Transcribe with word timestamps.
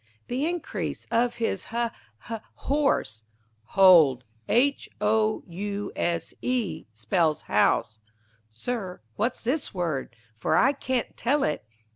The 0.29 0.47
increase 0.47 1.05
of 1.11 1.35
his 1.35 1.67
h 1.71 1.91
h 2.27 2.39
horse 2.55 3.21
Hold: 3.65 4.23
H,O,U,S,E, 4.49 6.85
spells 6.91 7.41
house. 7.41 7.99
_Sir, 8.51 9.01
what's 9.15 9.43
this 9.43 9.75
word? 9.75 10.15
for 10.39 10.55
I 10.57 10.73
can't 10.73 11.15
tell 11.15 11.43
it. 11.43 11.63